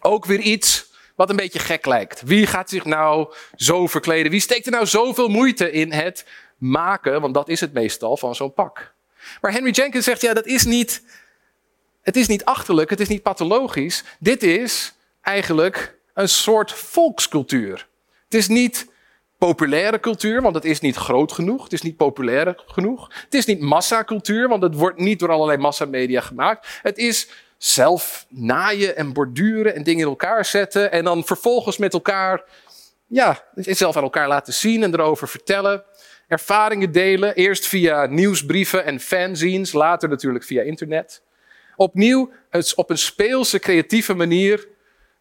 Ook 0.00 0.24
weer 0.24 0.40
iets 0.40 0.87
wat 1.18 1.30
een 1.30 1.36
beetje 1.36 1.58
gek 1.58 1.86
lijkt. 1.86 2.22
Wie 2.24 2.46
gaat 2.46 2.68
zich 2.68 2.84
nou 2.84 3.32
zo 3.56 3.86
verkleden? 3.86 4.30
Wie 4.30 4.40
steekt 4.40 4.66
er 4.66 4.72
nou 4.72 4.86
zoveel 4.86 5.28
moeite 5.28 5.70
in 5.70 5.92
het 5.92 6.26
maken, 6.56 7.20
want 7.20 7.34
dat 7.34 7.48
is 7.48 7.60
het 7.60 7.72
meestal, 7.72 8.16
van 8.16 8.34
zo'n 8.34 8.52
pak? 8.52 8.94
Maar 9.40 9.52
Henry 9.52 9.70
Jenkins 9.70 10.04
zegt, 10.04 10.20
ja, 10.20 10.34
dat 10.34 10.46
is 10.46 10.64
niet, 10.64 11.02
het 12.02 12.16
is 12.16 12.26
niet 12.26 12.44
achterlijk, 12.44 12.90
het 12.90 13.00
is 13.00 13.08
niet 13.08 13.22
pathologisch. 13.22 14.04
Dit 14.18 14.42
is 14.42 14.94
eigenlijk 15.22 15.96
een 16.14 16.28
soort 16.28 16.72
volkscultuur. 16.72 17.88
Het 18.24 18.34
is 18.34 18.48
niet 18.48 18.86
populaire 19.38 20.00
cultuur, 20.00 20.42
want 20.42 20.54
het 20.54 20.64
is 20.64 20.80
niet 20.80 20.96
groot 20.96 21.32
genoeg. 21.32 21.62
Het 21.62 21.72
is 21.72 21.82
niet 21.82 21.96
populair 21.96 22.62
genoeg. 22.66 23.10
Het 23.24 23.34
is 23.34 23.44
niet 23.44 23.60
massacultuur, 23.60 24.48
want 24.48 24.62
het 24.62 24.74
wordt 24.74 24.98
niet 24.98 25.18
door 25.18 25.30
allerlei 25.30 25.58
massamedia 25.58 26.20
gemaakt. 26.20 26.78
Het 26.82 26.98
is 26.98 27.28
zelf 27.58 28.26
naaien 28.28 28.96
en 28.96 29.12
borduren 29.12 29.74
en 29.74 29.82
dingen 29.82 30.02
in 30.02 30.08
elkaar 30.08 30.44
zetten. 30.44 30.92
En 30.92 31.04
dan 31.04 31.24
vervolgens 31.24 31.76
met 31.76 31.92
elkaar, 31.92 32.44
ja, 33.06 33.44
zelf 33.54 33.96
aan 33.96 34.02
elkaar 34.02 34.28
laten 34.28 34.52
zien 34.52 34.82
en 34.82 34.94
erover 34.94 35.28
vertellen. 35.28 35.84
Ervaringen 36.28 36.92
delen, 36.92 37.34
eerst 37.34 37.66
via 37.66 38.06
nieuwsbrieven 38.06 38.84
en 38.84 39.00
fanzines, 39.00 39.72
later 39.72 40.08
natuurlijk 40.08 40.44
via 40.44 40.62
internet. 40.62 41.22
Opnieuw 41.76 42.32
op 42.74 42.90
een 42.90 42.98
speelse, 42.98 43.58
creatieve 43.58 44.14
manier 44.14 44.68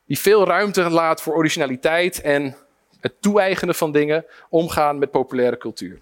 die 0.05 0.19
veel 0.19 0.45
ruimte 0.45 0.89
laat 0.89 1.21
voor 1.21 1.35
originaliteit 1.35 2.21
en 2.21 2.55
het 2.99 3.21
toe-eigenen 3.21 3.75
van 3.75 3.91
dingen, 3.91 4.25
omgaan 4.49 4.99
met 4.99 5.11
populaire 5.11 5.57
cultuur. 5.57 6.01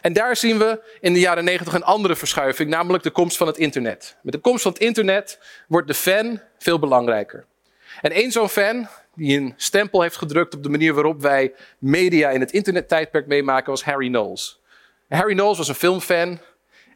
En 0.00 0.12
daar 0.12 0.36
zien 0.36 0.58
we 0.58 0.82
in 1.00 1.12
de 1.12 1.20
jaren 1.20 1.44
90 1.44 1.74
een 1.74 1.84
andere 1.84 2.16
verschuiving, 2.16 2.70
namelijk 2.70 3.02
de 3.02 3.10
komst 3.10 3.36
van 3.36 3.46
het 3.46 3.58
internet. 3.58 4.16
Met 4.22 4.32
de 4.32 4.40
komst 4.40 4.62
van 4.62 4.72
het 4.72 4.80
internet 4.80 5.38
wordt 5.68 5.86
de 5.86 5.94
fan 5.94 6.40
veel 6.58 6.78
belangrijker. 6.78 7.44
En 8.00 8.10
één 8.10 8.32
zo'n 8.32 8.48
fan 8.48 8.88
die 9.14 9.38
een 9.38 9.54
stempel 9.56 10.02
heeft 10.02 10.16
gedrukt 10.16 10.54
op 10.54 10.62
de 10.62 10.68
manier 10.68 10.94
waarop 10.94 11.20
wij 11.20 11.54
media 11.78 12.30
in 12.30 12.40
het 12.40 12.52
internettijdperk 12.52 13.26
meemaken, 13.26 13.70
was 13.70 13.84
Harry 13.84 14.08
Knowles. 14.08 14.60
Harry 15.08 15.34
Knowles 15.34 15.58
was 15.58 15.68
een 15.68 15.74
filmfan. 15.74 16.38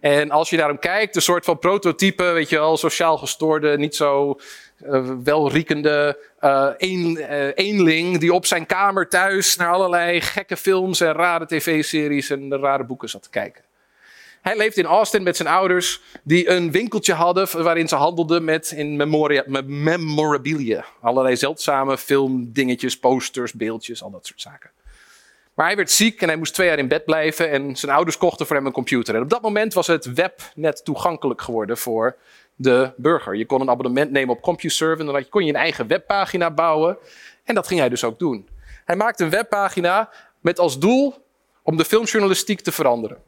En 0.00 0.30
als 0.30 0.50
je 0.50 0.56
naar 0.56 0.68
hem 0.68 0.78
kijkt, 0.78 1.16
een 1.16 1.22
soort 1.22 1.44
van 1.44 1.58
prototype, 1.58 2.24
weet 2.24 2.48
je 2.48 2.58
wel, 2.58 2.76
sociaal 2.76 3.18
gestoorde, 3.18 3.78
niet 3.78 3.96
zo 3.96 4.38
uh, 4.86 5.10
welriekende 5.24 6.18
uh, 6.40 6.68
een, 6.76 7.18
uh, 7.20 7.46
eenling 7.54 8.18
die 8.18 8.32
op 8.32 8.46
zijn 8.46 8.66
kamer 8.66 9.08
thuis 9.08 9.56
naar 9.56 9.72
allerlei 9.72 10.20
gekke 10.20 10.56
films 10.56 11.00
en 11.00 11.12
rare 11.12 11.46
tv-series 11.46 12.30
en 12.30 12.58
rare 12.58 12.84
boeken 12.84 13.08
zat 13.08 13.22
te 13.22 13.30
kijken. 13.30 13.62
Hij 14.42 14.56
leefde 14.56 14.80
in 14.80 14.86
Austin 14.86 15.22
met 15.22 15.36
zijn 15.36 15.48
ouders, 15.48 16.00
die 16.22 16.48
een 16.50 16.70
winkeltje 16.70 17.12
hadden 17.12 17.62
waarin 17.62 17.88
ze 17.88 17.94
handelden 17.94 18.44
met 18.44 18.70
in 18.70 18.96
memoria, 18.96 19.44
memorabilia. 19.66 20.84
Allerlei 21.00 21.36
zeldzame 21.36 21.98
filmdingetjes, 21.98 22.98
posters, 22.98 23.52
beeldjes, 23.52 24.02
al 24.02 24.10
dat 24.10 24.26
soort 24.26 24.40
zaken. 24.40 24.70
Maar 25.58 25.66
hij 25.66 25.76
werd 25.76 25.90
ziek 25.90 26.22
en 26.22 26.28
hij 26.28 26.36
moest 26.36 26.54
twee 26.54 26.68
jaar 26.68 26.78
in 26.78 26.88
bed 26.88 27.04
blijven 27.04 27.50
en 27.50 27.76
zijn 27.76 27.92
ouders 27.92 28.16
kochten 28.16 28.46
voor 28.46 28.56
hem 28.56 28.66
een 28.66 28.72
computer. 28.72 29.14
En 29.14 29.22
op 29.22 29.30
dat 29.30 29.42
moment 29.42 29.74
was 29.74 29.86
het 29.86 30.12
web 30.12 30.40
net 30.54 30.84
toegankelijk 30.84 31.42
geworden 31.42 31.78
voor 31.78 32.16
de 32.54 32.92
burger. 32.96 33.36
Je 33.36 33.46
kon 33.46 33.60
een 33.60 33.70
abonnement 33.70 34.10
nemen 34.10 34.36
op 34.36 34.42
CompuServe 34.42 35.00
en 35.00 35.06
dan 35.06 35.28
kon 35.28 35.44
je 35.44 35.48
een 35.52 35.58
eigen 35.58 35.86
webpagina 35.86 36.50
bouwen. 36.50 36.98
En 37.44 37.54
dat 37.54 37.66
ging 37.66 37.80
hij 37.80 37.88
dus 37.88 38.04
ook 38.04 38.18
doen. 38.18 38.48
Hij 38.84 38.96
maakte 38.96 39.24
een 39.24 39.30
webpagina 39.30 40.10
met 40.40 40.58
als 40.58 40.78
doel 40.78 41.14
om 41.62 41.76
de 41.76 41.84
filmjournalistiek 41.84 42.60
te 42.60 42.72
veranderen. 42.72 43.18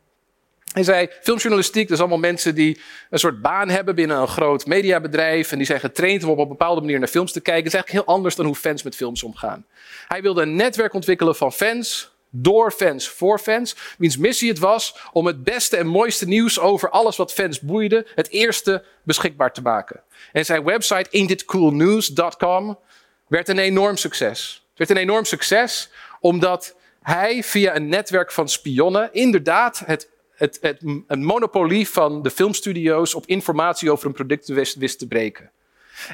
Hij 0.72 0.82
zei, 0.82 1.08
filmjournalistiek, 1.22 1.82
dat 1.82 1.96
is 1.96 2.00
allemaal 2.00 2.18
mensen 2.18 2.54
die 2.54 2.80
een 3.10 3.18
soort 3.18 3.42
baan 3.42 3.68
hebben 3.68 3.94
binnen 3.94 4.20
een 4.20 4.28
groot 4.28 4.66
mediabedrijf. 4.66 5.50
En 5.52 5.56
die 5.56 5.66
zijn 5.66 5.80
getraind 5.80 6.25
om 6.25 6.30
op 6.30 6.38
een 6.38 6.49
bepaalde 6.49 6.80
manier 6.80 6.99
naar 6.99 7.08
films 7.08 7.32
te 7.32 7.40
kijken. 7.40 7.64
Dat 7.64 7.72
is 7.72 7.78
eigenlijk 7.78 8.06
heel 8.06 8.14
anders 8.14 8.34
dan 8.34 8.46
hoe 8.46 8.54
fans 8.54 8.82
met 8.82 8.96
films 8.96 9.22
omgaan. 9.22 9.66
Hij 10.08 10.22
wilde 10.22 10.42
een 10.42 10.56
netwerk 10.56 10.94
ontwikkelen 10.94 11.37
van 11.37 11.52
fans, 11.52 12.09
door 12.30 12.72
fans, 12.72 13.08
voor 13.08 13.38
fans. 13.38 13.76
Wiens 13.99 14.16
missie 14.16 14.49
het 14.49 14.58
was 14.58 14.96
om 15.12 15.26
het 15.26 15.44
beste 15.44 15.76
en 15.76 15.87
mooiste 15.87 16.26
nieuws 16.26 16.58
over 16.58 16.90
alles 16.90 17.16
wat 17.16 17.32
fans 17.32 17.60
boeide, 17.60 18.06
het 18.14 18.30
eerste 18.30 18.84
beschikbaar 19.02 19.52
te 19.52 19.62
maken. 19.62 20.02
En 20.32 20.44
zijn 20.44 20.64
website 20.64 21.10
ain'titcoolnews.com 21.10 22.78
werd 23.26 23.49
een 23.49 23.58
enorm 23.58 23.96
succes. 23.96 24.64
Het 24.68 24.88
werd 24.88 24.90
een 24.90 25.08
enorm 25.08 25.25
succes 25.25 25.90
omdat 26.20 26.76
hij 27.02 27.42
via 27.42 27.76
een 27.76 27.88
netwerk 27.88 28.32
van 28.32 28.49
spionnen 28.49 29.08
inderdaad 29.12 29.82
het 29.87 30.08
het, 30.40 30.58
het, 30.60 30.82
een 31.06 31.25
monopolie 31.25 31.88
van 31.88 32.22
de 32.22 32.30
filmstudio's 32.30 33.14
op 33.14 33.26
informatie 33.26 33.90
over 33.90 34.06
een 34.06 34.12
product 34.12 34.49
wist, 34.49 34.76
wist 34.76 34.99
te 34.99 35.06
breken. 35.06 35.50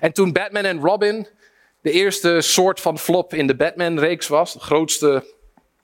En 0.00 0.12
toen 0.12 0.32
Batman 0.32 0.64
en 0.64 0.80
Robin 0.80 1.28
de 1.80 1.90
eerste 1.90 2.40
soort 2.40 2.80
van 2.80 2.98
flop 2.98 3.34
in 3.34 3.46
de 3.46 3.54
Batman-reeks 3.54 4.28
was, 4.28 4.52
de 4.52 4.60
grootste 4.60 5.35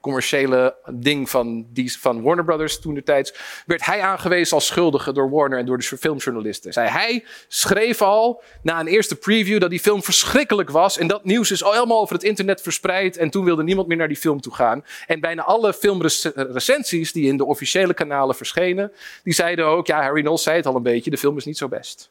commerciële 0.03 0.77
ding 0.91 1.31
van, 1.31 1.67
die, 1.69 1.99
van 1.99 2.23
Warner 2.23 2.45
Brothers 2.45 2.81
toen 2.81 2.95
de 2.95 3.03
tijd, 3.03 3.39
werd 3.67 3.85
hij 3.85 4.01
aangewezen 4.01 4.55
als 4.55 4.67
schuldige 4.67 5.13
door 5.13 5.31
Warner 5.31 5.59
en 5.59 5.67
door 5.67 5.79
de 5.79 5.85
filmjournalisten. 5.85 6.73
Zij, 6.73 6.89
hij 6.89 7.25
schreef 7.49 8.03
al 8.03 8.43
na 8.63 8.81
een 8.81 8.87
eerste 8.87 9.17
preview 9.17 9.61
dat 9.61 9.71
die 9.71 9.81
film 9.81 10.03
verschrikkelijk 10.03 10.71
was 10.71 10.99
en 10.99 11.07
dat 11.07 11.25
nieuws 11.25 11.51
is 11.51 11.65
al 11.65 11.73
helemaal 11.73 12.01
over 12.01 12.15
het 12.15 12.25
internet 12.25 12.61
verspreid 12.61 13.17
en 13.17 13.31
toen 13.31 13.45
wilde 13.45 13.63
niemand 13.63 13.89
meer 13.89 13.97
naar 13.97 14.09
die 14.09 14.17
film 14.17 14.41
toe 14.41 14.55
gaan. 14.55 14.85
En 15.07 15.21
bijna 15.21 15.43
alle 15.43 15.75
filmrecensies 15.75 17.13
die 17.13 17.27
in 17.27 17.37
de 17.37 17.45
officiële 17.45 17.95
kanalen 17.95 18.35
verschenen, 18.35 18.93
die 19.23 19.35
zeiden 19.35 19.67
ook, 19.67 19.87
ja 19.87 20.03
Harry 20.03 20.21
Knowles 20.21 20.43
zei 20.43 20.57
het 20.57 20.67
al 20.67 20.77
een 20.77 20.83
beetje, 20.83 21.11
de 21.11 21.19
film 21.19 21.37
is 21.37 21.45
niet 21.45 21.59
zo 21.59 21.69
best. 21.69 22.11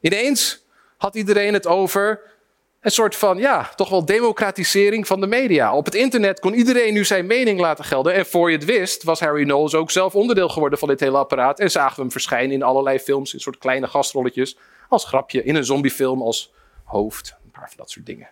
Ineens 0.00 0.64
had 0.96 1.14
iedereen 1.14 1.52
het 1.52 1.66
over 1.66 2.20
een 2.80 2.90
soort 2.90 3.16
van, 3.16 3.38
ja, 3.38 3.70
toch 3.76 3.88
wel 3.88 4.04
democratisering 4.04 5.06
van 5.06 5.20
de 5.20 5.26
media. 5.26 5.74
Op 5.74 5.84
het 5.84 5.94
internet 5.94 6.40
kon 6.40 6.54
iedereen 6.54 6.92
nu 6.92 7.04
zijn 7.04 7.26
mening 7.26 7.60
laten 7.60 7.84
gelden. 7.84 8.14
En 8.14 8.26
voor 8.26 8.50
je 8.50 8.56
het 8.56 8.64
wist, 8.64 9.02
was 9.02 9.20
Harry 9.20 9.44
Knowles 9.44 9.74
ook 9.74 9.90
zelf 9.90 10.14
onderdeel 10.14 10.48
geworden 10.48 10.78
van 10.78 10.88
dit 10.88 11.00
hele 11.00 11.18
apparaat. 11.18 11.60
En 11.60 11.70
zagen 11.70 11.96
we 11.96 12.00
hem 12.00 12.10
verschijnen 12.10 12.54
in 12.54 12.62
allerlei 12.62 12.98
films, 12.98 13.34
in 13.34 13.40
soort 13.40 13.58
kleine 13.58 13.86
gastrolletjes. 13.86 14.58
Als 14.88 15.04
grapje, 15.04 15.42
in 15.42 15.54
een 15.54 15.64
zombiefilm 15.64 16.22
als 16.22 16.52
hoofd. 16.84 17.36
Een 17.44 17.50
paar 17.50 17.68
van 17.68 17.76
dat 17.76 17.90
soort 17.90 18.06
dingen. 18.06 18.28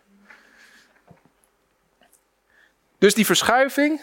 Dus 2.99 3.15
die 3.15 3.27
verschuiving, 3.27 4.01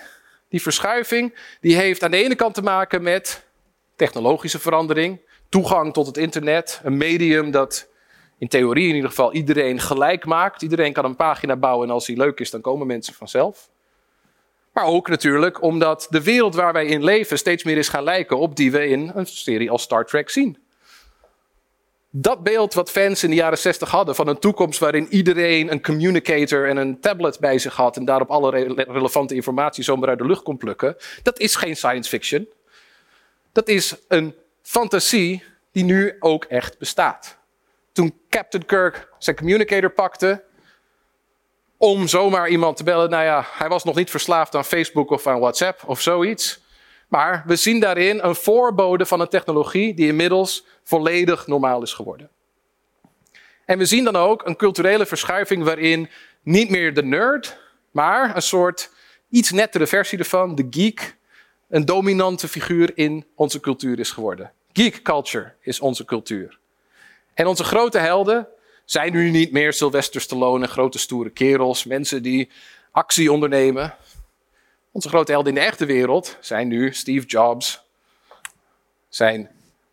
die 0.50 0.62
verschuiving, 0.62 1.40
die 1.62 1.76
heeft 1.76 2.04
aan 2.04 2.12
de 2.12 2.24
ene 2.24 2.36
kant 2.36 2.54
te 2.54 2.62
maken 2.62 3.04
met 3.04 3.44
technologische 3.96 4.60
verandering. 4.60 5.20
Toegang 5.50 5.94
tot 5.94 6.06
het 6.06 6.18
internet, 6.18 6.82
een 6.84 6.98
medium 6.98 7.52
dat 7.52 7.88
in 8.38 8.48
theorie 8.48 8.90
in 8.90 8.96
ieder 8.96 9.10
geval 9.10 9.34
iedereen 9.34 9.80
gelijk 9.80 10.26
maakt. 10.26 10.62
Iedereen 10.62 10.94
kan 10.94 11.06
een 11.06 11.16
pagina 11.16 11.56
bouwen 11.56 11.88
en 11.88 11.94
als 11.94 12.06
die 12.06 12.18
leuk 12.18 12.40
is, 12.40 12.52
dan 12.52 12.62
komen 12.62 12.88
mensen 12.88 13.14
vanzelf. 13.14 13.70
Maar 14.74 14.86
ook 14.86 15.08
natuurlijk 15.08 15.62
omdat 15.62 16.08
de 16.10 16.24
wereld 16.24 16.56
waar 16.56 16.74
wij 16.74 16.86
in 16.86 17.04
leven 17.04 17.38
steeds 17.38 17.64
meer 17.64 17.78
is 17.78 17.88
gaan 17.88 18.04
lijken 18.04 18.38
op 18.38 18.56
die 18.56 18.72
we 18.72 18.88
in 18.88 19.12
een 19.16 19.26
serie 19.26 19.72
als 19.72 19.82
Star 19.82 20.06
Trek 20.06 20.30
zien. 20.30 20.58
Dat 22.16 22.44
beeld 22.44 22.74
wat 22.74 22.92
fans 22.92 23.24
in 23.24 23.30
de 23.30 23.36
jaren 23.36 23.58
60 23.58 23.90
hadden 23.90 24.16
van 24.16 24.28
een 24.28 24.40
toekomst 24.40 24.80
waarin 24.80 25.08
iedereen 25.10 25.72
een 25.72 25.82
communicator 25.82 26.70
en 26.70 26.78
een 26.78 27.00
tablet 27.00 27.40
bij 27.40 27.58
zich 27.58 27.76
had 27.76 27.98
en 27.98 28.06
daarop 28.06 28.30
alle 28.30 28.50
relevante 28.76 29.36
informatie 29.36 29.84
zomaar 29.84 30.10
uit 30.10 30.18
de 30.18 30.26
lucht 30.26 30.44
kon 30.44 30.58
plukken, 30.58 30.96
dat 31.24 31.40
is 31.40 31.56
geen 31.56 31.76
science 31.76 32.10
fiction. 32.10 32.48
Dat 33.52 33.68
is 33.68 33.96
een 34.08 34.36
fantasie 34.62 35.44
die 35.72 35.84
nu 35.84 36.16
ook 36.20 36.44
echt 36.44 36.78
bestaat 36.78 37.38
toen 37.94 38.14
Captain 38.30 38.66
Kirk 38.66 39.10
zijn 39.18 39.36
communicator 39.36 39.90
pakte 39.90 40.44
om 41.78 42.08
zomaar 42.08 42.50
iemand 42.50 42.78
te 42.78 42.84
bellen. 42.84 43.10
Nou 43.10 43.24
ja, 43.24 43.46
hij 43.52 43.70
was 43.70 43.84
nog 43.84 43.96
niet 43.96 44.10
verslaafd 44.10 44.56
aan 44.56 44.66
Facebook 44.66 45.10
of 45.10 45.28
aan 45.28 45.40
WhatsApp 45.40 45.84
of 45.86 46.02
zoiets. 46.02 46.62
Maar 47.08 47.44
we 47.46 47.56
zien 47.56 47.80
daarin 47.80 48.20
een 48.24 48.36
voorbode 48.36 49.06
van 49.06 49.20
een 49.20 49.28
technologie 49.28 49.94
die 49.94 50.08
inmiddels 50.08 50.66
volledig 50.84 51.48
normaal 51.48 51.82
is 51.82 51.94
geworden. 51.94 52.30
En 53.66 53.78
we 53.78 53.86
zien 53.86 54.04
dan 54.04 54.16
ook 54.16 54.46
een 54.46 54.56
culturele 54.56 55.06
verschuiving 55.06 55.64
waarin 55.64 56.10
niet 56.42 56.70
meer 56.70 56.94
de 56.94 57.04
nerd, 57.04 57.58
maar 57.92 58.36
een 58.36 58.42
soort 58.42 58.90
iets 59.30 59.52
nettere 59.52 59.88
versie 59.88 60.20
ervan, 60.20 60.56
de 60.56 60.68
geek, 60.70 61.18
een 61.70 61.86
dominante 61.86 62.48
figuur 62.48 62.92
in 62.98 63.26
onze 63.36 63.60
cultuur 63.60 64.00
is 64.00 64.12
geworden. 64.12 64.52
Geek 64.74 65.02
culture 65.02 65.54
is 65.62 65.80
onze 65.80 66.06
cultuur. 66.06 66.60
En 67.34 67.48
onze 67.48 67.64
grote 67.64 67.98
helden 67.98 68.48
zijn 68.86 69.12
nu 69.12 69.30
niet 69.30 69.52
meer 69.52 69.74
Sylvester 69.74 70.22
Stallone 70.22 70.68
grote 70.68 71.00
stoere 71.00 71.30
kerels, 71.30 71.84
mensen 71.84 72.24
die 72.24 72.50
actie 72.92 73.32
ondernemen. 73.32 73.96
Onze 74.92 75.10
grote 75.10 75.32
helden 75.32 75.54
in 75.54 75.60
de 75.60 75.66
echte 75.66 75.86
wereld 75.86 76.38
zijn 76.40 76.68
nu 76.68 76.94
Steve 76.94 77.26
Jobs, 77.26 77.84
zijn 79.10 79.50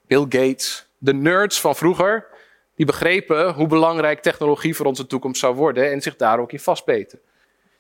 Bill 0.06 0.26
Gates, 0.28 0.86
de 0.98 1.14
nerds 1.14 1.60
van 1.60 1.76
vroeger, 1.76 2.26
die 2.74 2.86
begrepen 2.86 3.52
hoe 3.52 3.66
belangrijk 3.66 4.22
technologie 4.22 4.76
voor 4.76 4.86
onze 4.86 5.06
toekomst 5.06 5.40
zou 5.40 5.54
worden 5.54 5.90
en 5.90 6.00
zich 6.02 6.16
daar 6.16 6.38
ook 6.38 6.52
in 6.52 6.60
vastbeten. 6.60 7.20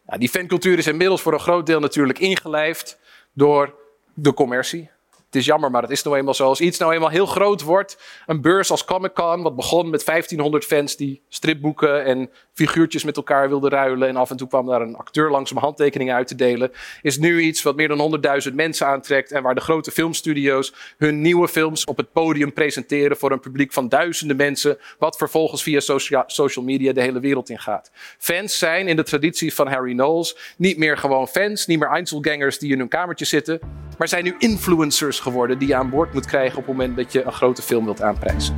Nou, 0.06 0.18
die 0.18 0.28
fancultuur 0.28 0.78
is 0.78 0.86
inmiddels 0.86 1.22
voor 1.22 1.32
een 1.32 1.40
groot 1.40 1.66
deel 1.66 1.80
natuurlijk 1.80 2.18
ingelijfd 2.18 2.98
door 3.32 3.74
de 4.14 4.34
commercie. 4.34 4.90
Het 5.30 5.40
is 5.40 5.46
jammer, 5.46 5.70
maar 5.70 5.82
het 5.82 5.90
is 5.90 6.02
nou 6.02 6.16
eenmaal 6.16 6.34
zo. 6.34 6.46
Als 6.46 6.60
iets 6.60 6.78
nou 6.78 6.92
eenmaal 6.92 7.08
heel 7.08 7.26
groot 7.26 7.62
wordt, 7.62 7.98
een 8.26 8.40
beurs 8.40 8.70
als 8.70 8.84
Comic 8.84 9.14
Con, 9.14 9.42
wat 9.42 9.56
begon 9.56 9.90
met 9.90 10.04
1500 10.04 10.64
fans 10.64 10.96
die 10.96 11.22
stripboeken 11.28 12.04
en 12.04 12.30
figuurtjes 12.52 13.04
met 13.04 13.16
elkaar 13.16 13.48
wilden 13.48 13.70
ruilen. 13.70 14.08
En 14.08 14.16
af 14.16 14.30
en 14.30 14.36
toe 14.36 14.48
kwam 14.48 14.66
daar 14.66 14.80
een 14.80 14.96
acteur 14.96 15.30
langs 15.30 15.50
om 15.50 15.58
handtekeningen 15.58 16.14
uit 16.14 16.26
te 16.26 16.34
delen. 16.34 16.72
Is 17.02 17.18
nu 17.18 17.40
iets 17.40 17.62
wat 17.62 17.76
meer 17.76 17.88
dan 17.88 18.20
100.000 18.48 18.54
mensen 18.54 18.86
aantrekt. 18.86 19.32
En 19.32 19.42
waar 19.42 19.54
de 19.54 19.60
grote 19.60 19.90
filmstudio's 19.90 20.74
hun 20.98 21.20
nieuwe 21.20 21.48
films 21.48 21.84
op 21.84 21.96
het 21.96 22.12
podium 22.12 22.52
presenteren 22.52 23.16
voor 23.16 23.30
een 23.30 23.40
publiek 23.40 23.72
van 23.72 23.88
duizenden 23.88 24.36
mensen. 24.36 24.78
Wat 24.98 25.16
vervolgens 25.16 25.62
via 25.62 25.80
social 26.26 26.64
media 26.64 26.92
de 26.92 27.00
hele 27.00 27.20
wereld 27.20 27.48
in 27.48 27.58
gaat. 27.58 27.90
Fans 28.18 28.58
zijn 28.58 28.88
in 28.88 28.96
de 28.96 29.02
traditie 29.02 29.54
van 29.54 29.68
Harry 29.68 29.92
Knowles 29.92 30.54
niet 30.56 30.76
meer 30.76 30.98
gewoon 30.98 31.28
fans, 31.28 31.66
niet 31.66 31.78
meer 31.78 31.88
Einzelgangers 31.88 32.58
die 32.58 32.72
in 32.72 32.78
hun 32.78 32.88
kamertje 32.88 33.24
zitten. 33.24 33.60
Maar 33.98 34.08
zijn 34.08 34.24
nu 34.24 34.34
influencers 34.38 35.19
geworden 35.20 35.58
die 35.58 35.68
je 35.68 35.74
aan 35.74 35.90
boord 35.90 36.12
moet 36.12 36.26
krijgen 36.26 36.58
op 36.58 36.66
het 36.66 36.76
moment 36.76 36.96
dat 36.96 37.12
je 37.12 37.24
een 37.24 37.32
grote 37.32 37.62
film 37.62 37.84
wilt 37.84 38.02
aanprijzen. 38.02 38.54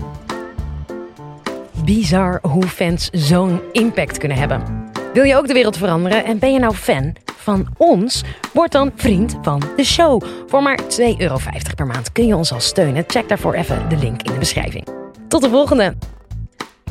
Bizar 1.85 2.39
hoe 2.43 2.67
fans 2.67 3.09
zo'n 3.11 3.61
impact 3.73 4.19
kunnen 4.19 4.39
hebben. 4.39 4.91
Wil 5.13 5.25
je 5.25 5.37
ook 5.37 5.47
de 5.47 5.53
wereld 5.53 5.77
veranderen 5.77 6.25
en 6.25 6.39
ben 6.39 6.53
je 6.53 6.59
nou 6.59 6.75
fan 6.75 7.17
van 7.37 7.67
ons? 7.77 8.23
Word 8.53 8.73
dan 8.73 8.93
vriend 8.97 9.37
van 9.43 9.63
de 9.77 9.85
show. 9.85 10.23
Voor 10.47 10.63
maar 10.63 10.79
2,50 10.83 10.87
euro 11.17 11.39
per 11.75 11.87
maand 11.87 12.13
kun 12.13 12.27
je 12.27 12.37
ons 12.37 12.53
al 12.53 12.61
steunen. 12.61 13.05
Check 13.07 13.29
daarvoor 13.29 13.55
even 13.55 13.89
de 13.89 13.97
link 13.97 14.23
in 14.23 14.33
de 14.33 14.39
beschrijving. 14.39 14.89
Tot 15.29 15.43
de 15.43 15.49
volgende! 15.49 15.95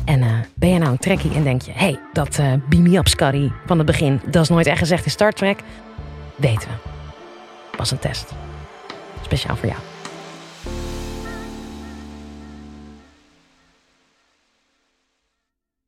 En 0.04 0.20
uh, 0.20 0.26
ben 0.54 0.68
je 0.68 0.78
nou 0.78 0.90
een 0.90 0.98
trekkie 0.98 1.34
en 1.34 1.42
denk 1.42 1.62
je... 1.62 1.72
hey, 1.74 1.98
dat 2.12 2.38
me 2.68 2.96
up 2.98 3.08
Scotty 3.08 3.50
van 3.66 3.78
het 3.78 3.86
begin... 3.86 4.20
dat 4.30 4.42
is 4.42 4.48
nooit 4.48 4.66
echt 4.66 4.78
gezegd 4.78 5.04
in 5.04 5.10
Star 5.10 5.32
Trek? 5.32 5.60
Weten 6.36 6.68
we. 6.68 6.90
Was 7.76 7.90
een 7.90 7.98
test. 7.98 8.34
Speciaal 9.32 9.56
voor 9.56 9.68
jou. 9.68 9.91